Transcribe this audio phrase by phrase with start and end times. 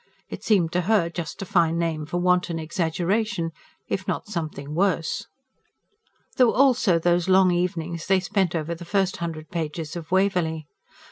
[0.29, 3.51] It seemed to her just a fine name for wanton exaggeration
[3.87, 5.27] if not something worse.
[6.37, 10.65] There were also those long evenings they spent over the first hundred pages of WAVERLEY.